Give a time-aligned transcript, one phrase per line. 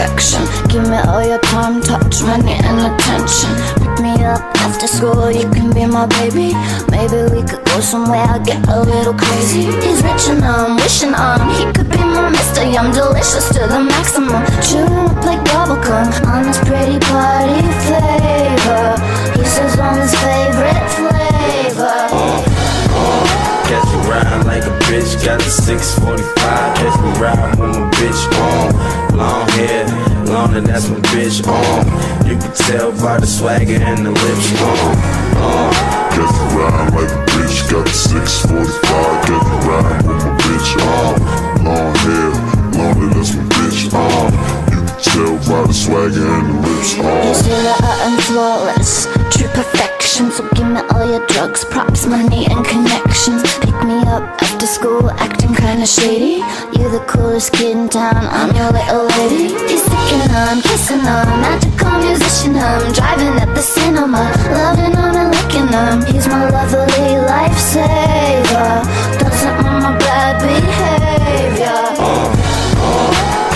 [0.00, 3.52] Give me all your time, touch, money, and attention.
[3.84, 6.54] Pick me up after school, you can be my baby.
[6.88, 9.64] Maybe we could go somewhere, I get a little crazy.
[9.84, 11.40] He's rich and I'm wishing on.
[11.52, 12.64] He could be my Mr.
[12.72, 14.40] Yum, delicious to the maximum.
[14.64, 17.59] Chewing up like bubblegum on his pretty body
[24.90, 26.76] bitch, got the 645.
[26.76, 29.16] Catch me riding with my bitch on.
[29.16, 29.86] Long hair,
[30.26, 31.86] long and that's my bitch on.
[32.26, 34.96] You can tell by the swagger and the lips on.
[35.38, 35.72] on.
[36.10, 39.26] Catch me riding like a bitch, got the 645.
[39.26, 41.14] Catch me riding with my bitch on.
[41.64, 42.30] Long hair,
[42.74, 44.32] long and that's my bitch on.
[44.70, 47.34] You can tell by the swagger and the lips You on.
[47.34, 48.99] say that I'm flawless,
[55.80, 56.44] kinda shady.
[56.78, 59.48] You're the coolest kid in town, I'm your little lady.
[59.66, 62.56] He's sticking on, kissing on, magical musician.
[62.56, 66.04] I'm driving at the cinema, loving on and licking him.
[66.12, 68.84] He's my lovely lifesaver.
[69.20, 71.80] Doesn't want my bad behavior.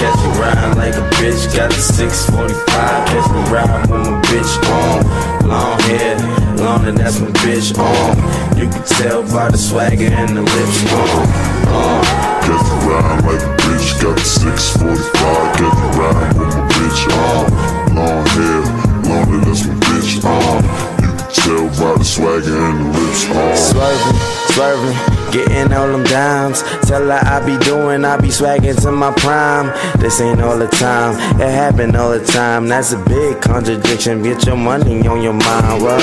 [0.00, 3.06] Catch me riding like a bitch, got the 645.
[3.08, 5.48] Catch me riding with my bitch on.
[5.48, 6.16] Long hair,
[6.56, 8.16] long and that's my bitch on.
[8.56, 11.64] You can tell by the swagger and the lips on.
[11.74, 12.03] on.
[12.44, 15.56] Catch me riding like a bitch, got the 645.
[15.56, 17.48] Catch me riding with my bitch on.
[17.96, 18.60] Long hair,
[19.08, 20.60] long and that's my bitch on.
[21.00, 23.40] You can tell by the swagger and the lips uh.
[23.40, 23.56] on.
[23.56, 24.96] Swerving, swerving,
[25.32, 26.62] getting all them dimes.
[26.86, 29.66] Tell her I be doing, I be swagging to my prime.
[30.00, 32.68] This ain't all the time, it happen all the time.
[32.68, 34.22] That's a big contradiction.
[34.22, 35.82] Get your money on your mind.
[35.82, 36.02] What?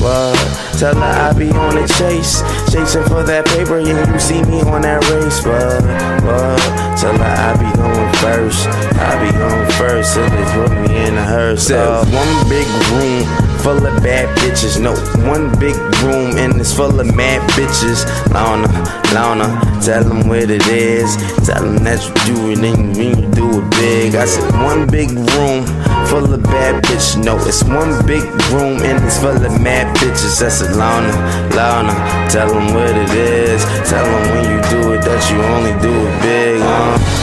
[0.00, 0.36] What?
[0.78, 2.40] Tell her I be on the chase,
[2.72, 3.78] chasing for that paper.
[3.78, 5.44] Yeah, you see me on that race.
[5.44, 5.82] What?
[6.24, 6.98] What?
[6.98, 8.91] Tell her I be going first.
[9.02, 11.70] I be on first, so they put me in a hearse.
[11.70, 13.26] Uh, one big room
[13.58, 14.80] full of bad bitches.
[14.80, 14.94] No,
[15.28, 18.06] one big room and it's full of mad bitches.
[18.32, 18.68] Lana,
[19.14, 19.48] Lana,
[19.82, 21.16] tell them what it is.
[21.46, 24.14] Tell them that you do it and when you do it big.
[24.14, 25.66] I said one big room
[26.06, 27.22] full of bad bitches.
[27.24, 30.38] No, it's one big room and it's full of mad bitches.
[30.38, 31.14] That's a Lana,
[31.54, 31.94] Lana,
[32.30, 33.64] tell them what it is.
[33.90, 36.60] Tell them when you do it that you only do it big.
[36.62, 37.21] Uh.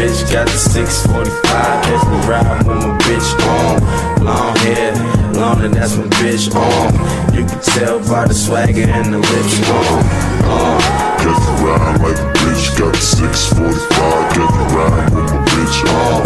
[0.00, 1.84] Bitch, got the 645.
[1.84, 4.24] Catch me riding with my bitch on.
[4.24, 4.94] Long hair,
[5.34, 7.34] long and that's my bitch on.
[7.34, 10.00] You can tell by the swagger and the lips on.
[10.48, 10.80] on.
[11.20, 11.68] Catch me
[12.00, 14.32] like a bitch, got the 645.
[14.32, 16.20] Catch me riding with my bitch on.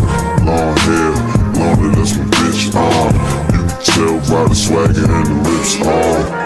[0.46, 1.10] Long hair,
[1.58, 3.10] long and that's my bitch on.
[3.50, 6.43] You can tell by the swagger and the lips on.